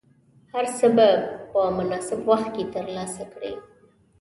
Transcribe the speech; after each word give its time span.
هر 0.53 0.65
څه 0.77 0.85
به 0.95 1.07
په 1.51 1.61
مناسب 1.77 2.19
وخت 2.29 2.47
کې 2.55 2.63
ترلاسه 2.75 3.23
کړې. 3.33 3.53